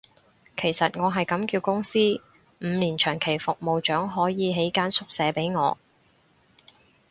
[0.57, 1.99] 其實我係咁叫公司，
[2.59, 5.77] 五年長期服務獎可以起間宿舍畀我